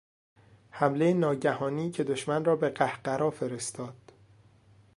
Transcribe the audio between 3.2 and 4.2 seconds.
فرستاد